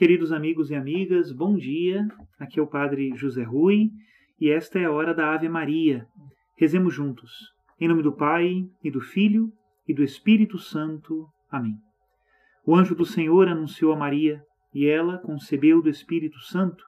[0.00, 2.08] Queridos amigos e amigas, bom dia.
[2.38, 3.90] Aqui é o Padre José Rui
[4.40, 6.06] e esta é a hora da Ave Maria.
[6.56, 7.30] Rezemos juntos.
[7.78, 9.52] Em nome do Pai, e do Filho,
[9.86, 11.26] e do Espírito Santo.
[11.50, 11.74] Amém.
[12.64, 14.42] O anjo do Senhor anunciou a Maria,
[14.72, 16.82] e ela concebeu do Espírito Santo.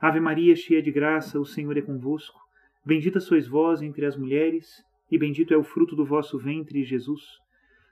[0.00, 2.38] Ave Maria, cheia de graça, o Senhor é convosco.
[2.86, 4.68] Bendita sois vós entre as mulheres,
[5.10, 7.20] e bendito é o fruto do vosso ventre, Jesus.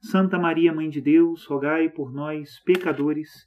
[0.00, 3.46] Santa Maria, Mãe de Deus, rogai por nós, pecadores,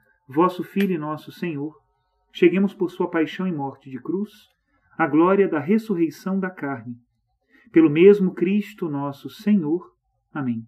[0.31, 1.75] vosso Filho e nosso Senhor,
[2.31, 4.31] cheguemos por sua paixão e morte de cruz,
[4.97, 6.95] à glória da ressurreição da carne.
[7.71, 9.91] Pelo mesmo Cristo nosso Senhor.
[10.33, 10.65] Amém.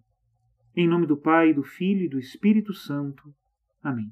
[0.76, 3.22] Em nome do Pai, do Filho e do Espírito Santo.
[3.82, 4.10] Amém.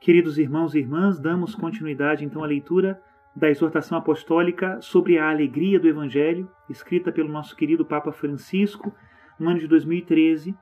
[0.00, 3.00] Queridos irmãos e irmãs, damos continuidade então à leitura
[3.34, 8.94] da exortação apostólica sobre a alegria do Evangelho, escrita pelo nosso querido Papa Francisco,
[9.38, 10.56] no ano de 2013,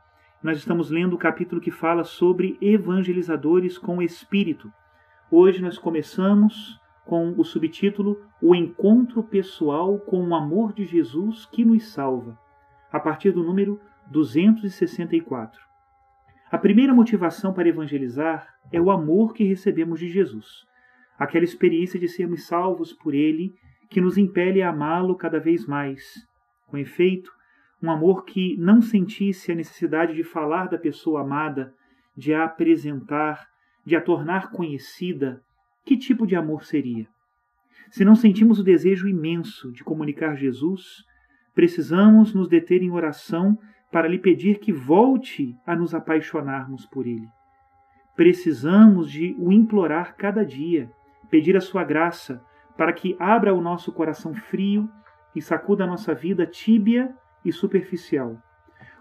[0.44, 4.70] nós estamos lendo o capítulo que fala sobre evangelizadores com o Espírito.
[5.30, 11.64] Hoje nós começamos com o subtítulo O Encontro Pessoal com o Amor de Jesus que
[11.64, 12.38] nos salva,
[12.92, 15.58] a partir do número 264.
[16.50, 20.66] A primeira motivação para evangelizar é o amor que recebemos de Jesus,
[21.18, 23.54] aquela experiência de sermos salvos por Ele
[23.88, 26.28] que nos impele a amá-lo cada vez mais.
[26.66, 27.32] Com efeito,
[27.84, 31.74] um amor que não sentisse a necessidade de falar da pessoa amada,
[32.16, 33.46] de a apresentar,
[33.84, 35.42] de a tornar conhecida,
[35.84, 37.06] que tipo de amor seria?
[37.90, 41.04] Se não sentimos o desejo imenso de comunicar Jesus,
[41.54, 43.58] precisamos nos deter em oração
[43.92, 47.28] para lhe pedir que volte a nos apaixonarmos por ele.
[48.16, 50.90] Precisamos de o implorar cada dia,
[51.28, 52.42] pedir a sua graça
[52.78, 54.88] para que abra o nosso coração frio
[55.36, 58.40] e sacuda a nossa vida tíbia e superficial.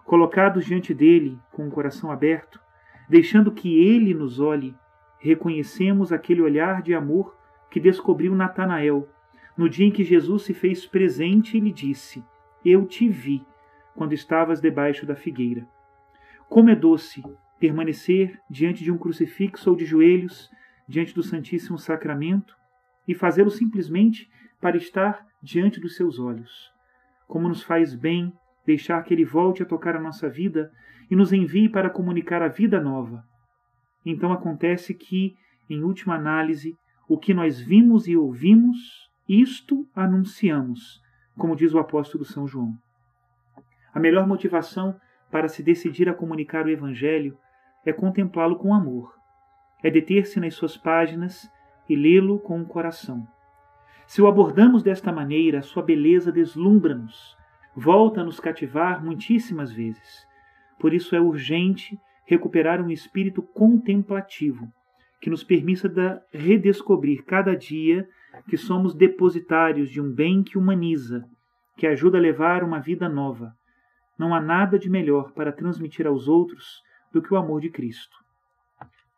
[0.04, 2.60] Colocados diante dele com o coração aberto,
[3.08, 4.76] deixando que ele nos olhe,
[5.18, 7.38] reconhecemos aquele olhar de amor
[7.70, 9.08] que descobriu Natanael
[9.58, 12.24] no dia em que Jesus se fez presente e lhe disse:
[12.66, 13.46] Eu te vi
[13.96, 15.66] quando estavas debaixo da figueira.
[16.50, 17.24] Como é doce
[17.60, 20.50] permanecer diante de um crucifixo ou de joelhos
[20.88, 22.58] diante do Santíssimo Sacramento
[23.08, 26.73] e fazê-lo simplesmente para estar diante dos seus olhos
[27.28, 28.32] como nos faz bem
[28.66, 30.72] deixar que Ele volte a tocar a nossa vida
[31.10, 33.24] e nos envie para comunicar a vida nova.
[34.06, 35.36] Então acontece que,
[35.70, 36.76] em última análise,
[37.08, 38.78] o que nós vimos e ouvimos,
[39.28, 41.02] isto anunciamos,
[41.38, 42.74] como diz o apóstolo São João.
[43.94, 44.96] A melhor motivação
[45.32, 47.38] para se decidir a comunicar o Evangelho
[47.86, 49.14] é contemplá-lo com amor,
[49.84, 51.50] é deter-se nas suas páginas
[51.90, 53.28] e lê-lo com o coração.
[54.06, 57.36] Se o abordamos desta maneira, sua beleza deslumbra-nos,
[57.76, 60.28] volta a nos cativar muitíssimas vezes.
[60.80, 64.72] Por isso é urgente recuperar um espírito contemplativo,
[65.22, 68.08] que nos permita redescobrir cada dia
[68.50, 71.24] que somos depositários de um bem que humaniza,
[71.78, 73.54] que ajuda a levar uma vida nova.
[74.18, 76.82] Não há nada de melhor para transmitir aos outros
[77.12, 78.16] do que o amor de Cristo.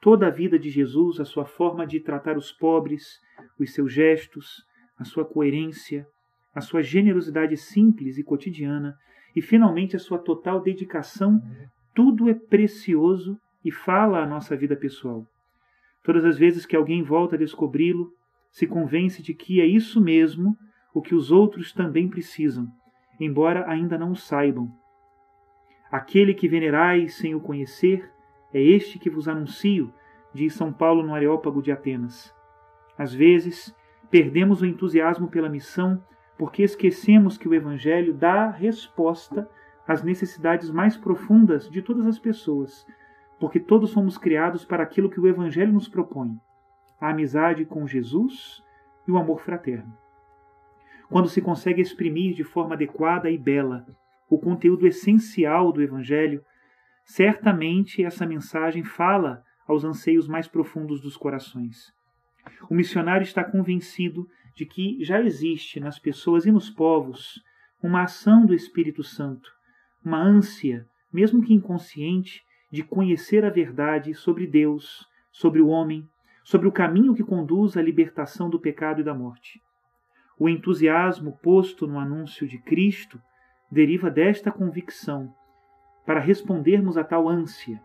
[0.02, 3.20] Toda a vida de Jesus, a sua forma de tratar os pobres,
[3.59, 4.64] os seus gestos,
[4.97, 6.08] a sua coerência,
[6.53, 8.96] a sua generosidade simples e cotidiana
[9.36, 11.42] e, finalmente, a sua total dedicação,
[11.94, 15.26] tudo é precioso e fala à nossa vida pessoal.
[16.03, 18.12] Todas as vezes que alguém volta a descobri-lo,
[18.52, 20.58] se convence de que é isso mesmo
[20.94, 22.72] o que os outros também precisam,
[23.20, 24.72] embora ainda não o saibam.
[25.92, 28.09] Aquele que venerais sem o conhecer
[28.53, 29.94] é este que vos anuncio,
[30.34, 32.34] diz São Paulo no Areópago de Atenas.
[32.97, 33.76] Às vezes,
[34.09, 36.02] Perdemos o entusiasmo pela missão
[36.37, 39.49] porque esquecemos que o Evangelho dá resposta
[39.87, 42.85] às necessidades mais profundas de todas as pessoas,
[43.40, 46.37] porque todos somos criados para aquilo que o Evangelho nos propõe.
[46.99, 48.63] a amizade com Jesus
[49.05, 49.96] e o amor fraterno.
[51.09, 53.85] Quando se consegue exprimir de forma adequada e bela
[54.29, 56.41] o conteúdo essencial do Evangelho,
[57.03, 61.95] certamente essa mensagem fala aos anseios mais profundos dos corações.
[62.70, 67.44] O missionário está convencido de que já existe nas pessoas e nos povos
[67.82, 69.50] uma ação do Espírito Santo,
[70.03, 76.08] uma ânsia, mesmo que inconsciente, de conhecer a verdade sobre Deus, sobre o homem,
[76.44, 79.62] sobre o caminho que conduz à libertação do pecado e da morte.
[80.38, 83.22] O entusiasmo posto no anúncio de Cristo
[83.72, 85.34] deriva desta convicção
[86.06, 87.82] para respondermos a tal ânsia.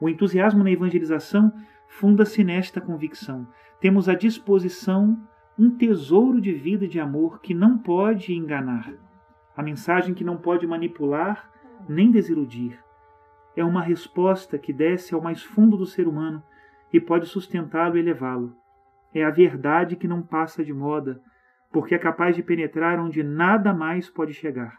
[0.00, 1.52] O entusiasmo na evangelização
[1.94, 3.46] funda-se nesta convicção.
[3.80, 5.16] Temos à disposição
[5.56, 8.92] um tesouro de vida e de amor que não pode enganar,
[9.56, 11.48] a mensagem que não pode manipular
[11.88, 12.82] nem desiludir.
[13.56, 16.42] É uma resposta que desce ao mais fundo do ser humano
[16.92, 18.56] e pode sustentá-lo e elevá-lo.
[19.14, 21.20] É a verdade que não passa de moda,
[21.70, 24.78] porque é capaz de penetrar onde nada mais pode chegar.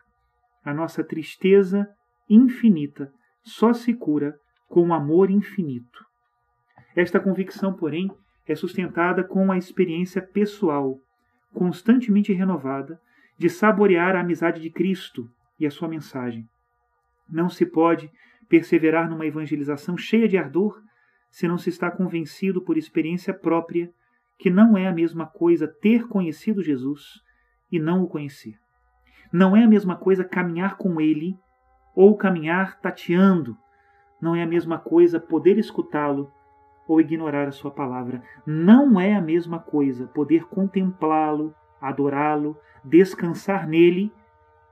[0.65, 1.87] A nossa tristeza
[2.29, 3.09] infinita
[3.41, 4.35] só se cura
[4.67, 6.05] com o amor infinito.
[6.95, 8.09] Esta convicção, porém,
[8.47, 10.99] é sustentada com a experiência pessoal,
[11.53, 12.99] constantemente renovada,
[13.37, 16.47] de saborear a amizade de Cristo e a sua mensagem.
[17.29, 18.09] Não se pode
[18.47, 20.81] perseverar numa evangelização cheia de ardor
[21.29, 23.91] se não se está convencido por experiência própria
[24.37, 27.21] que não é a mesma coisa ter conhecido Jesus
[27.71, 28.57] e não o conhecer.
[29.33, 31.37] Não é a mesma coisa caminhar com ele
[31.93, 33.57] ou caminhar tateando.
[34.21, 36.31] Não é a mesma coisa poder escutá-lo
[36.87, 38.21] ou ignorar a sua palavra.
[38.45, 44.11] Não é a mesma coisa poder contemplá-lo, adorá-lo, descansar nele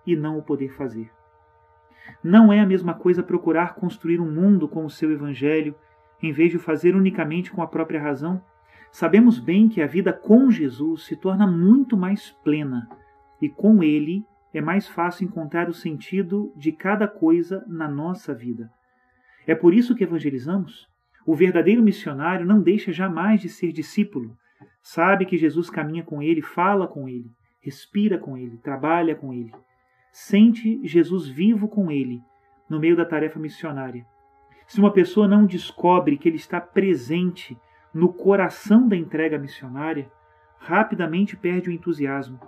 [0.05, 1.11] e não o poder fazer.
[2.23, 5.75] Não é a mesma coisa procurar construir um mundo com o seu evangelho
[6.21, 8.41] em vez de o fazer unicamente com a própria razão
[8.93, 12.87] Sabemos bem que a vida com Jesus se torna muito mais plena
[13.41, 14.23] e com Ele
[14.53, 18.69] é mais fácil encontrar o sentido de cada coisa na nossa vida.
[19.47, 20.87] É por isso que evangelizamos.
[21.25, 24.37] O verdadeiro missionário não deixa jamais de ser discípulo.
[24.81, 27.31] Sabe que Jesus caminha com ele, fala com ele,
[27.61, 29.53] respira com ele, trabalha com ele.
[30.11, 32.21] Sente Jesus vivo com ele
[32.69, 34.05] no meio da tarefa missionária.
[34.67, 37.57] Se uma pessoa não descobre que ele está presente
[37.93, 40.11] no coração da entrega missionária,
[40.57, 42.39] rapidamente perde o entusiasmo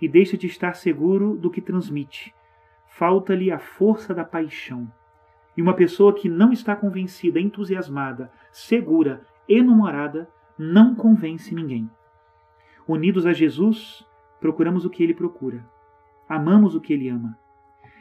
[0.00, 2.34] e deixa de estar seguro do que transmite.
[2.86, 4.90] Falta-lhe a força da paixão.
[5.58, 11.90] E uma pessoa que não está convencida, entusiasmada, segura, enamorada, não convence ninguém.
[12.86, 14.06] Unidos a Jesus,
[14.38, 15.68] procuramos o que ele procura.
[16.28, 17.36] Amamos o que ele ama.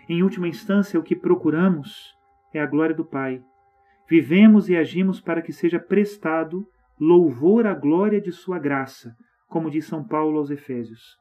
[0.07, 2.15] Em última instância, o que procuramos
[2.53, 3.41] é a glória do Pai.
[4.07, 6.63] Vivemos e agimos para que seja prestado
[6.99, 9.15] louvor à glória de Sua graça,
[9.47, 11.17] como diz São Paulo aos Efésios.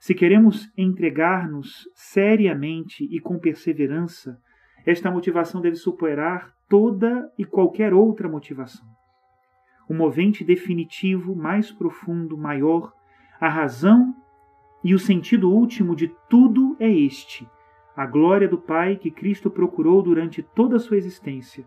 [0.00, 4.40] Se queremos entregar-nos seriamente e com perseverança,
[4.88, 8.86] esta motivação deve superar toda e qualquer outra motivação.
[9.88, 12.92] O movente definitivo, mais profundo, maior,
[13.40, 14.14] a razão
[14.84, 17.48] e o sentido último de tudo é este:
[17.96, 21.66] a glória do Pai que Cristo procurou durante toda a sua existência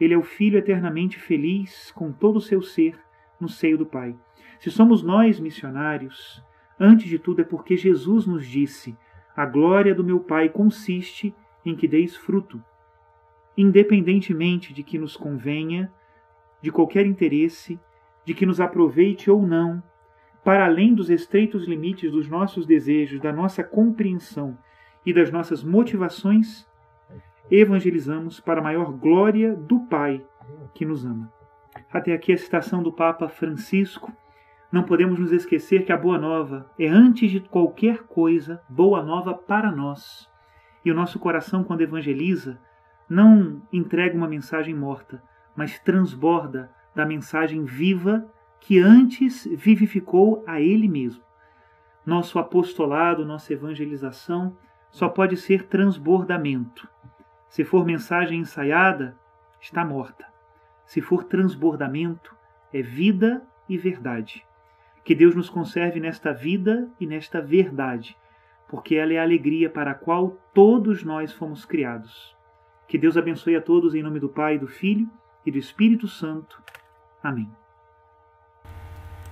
[0.00, 2.98] ele é o Filho eternamente feliz com todo o seu ser
[3.40, 4.16] no seio do Pai.
[4.60, 6.42] Se somos nós missionários,
[6.78, 8.96] antes de tudo é porque Jesus nos disse:
[9.36, 11.34] a glória do meu Pai consiste
[11.68, 12.62] em que deis fruto.
[13.56, 15.92] Independentemente de que nos convenha,
[16.62, 17.78] de qualquer interesse,
[18.24, 19.82] de que nos aproveite ou não,
[20.44, 24.56] para além dos estreitos limites dos nossos desejos, da nossa compreensão
[25.04, 26.66] e das nossas motivações,
[27.50, 30.24] evangelizamos para a maior glória do Pai
[30.74, 31.32] que nos ama.
[31.92, 34.12] Até aqui a citação do Papa Francisco.
[34.70, 39.32] Não podemos nos esquecer que a Boa Nova é, antes de qualquer coisa, boa nova
[39.32, 40.28] para nós.
[40.84, 42.58] E o nosso coração, quando evangeliza,
[43.08, 45.22] não entrega uma mensagem morta,
[45.56, 48.26] mas transborda da mensagem viva
[48.60, 51.22] que antes vivificou a Ele mesmo.
[52.04, 54.56] Nosso apostolado, nossa evangelização
[54.90, 56.88] só pode ser transbordamento.
[57.48, 59.16] Se for mensagem ensaiada,
[59.60, 60.26] está morta.
[60.84, 62.34] Se for transbordamento,
[62.72, 64.44] é vida e verdade.
[65.04, 68.16] Que Deus nos conserve nesta vida e nesta verdade,
[68.68, 72.36] porque ela é a alegria para a qual todos nós fomos criados.
[72.86, 75.08] Que Deus abençoe a todos em nome do Pai, do Filho
[75.44, 76.62] e do Espírito Santo.
[77.22, 77.50] Amém.